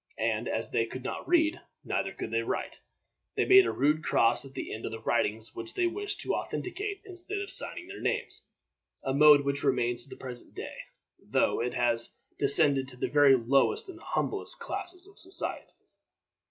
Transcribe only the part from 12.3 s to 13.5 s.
descended to the very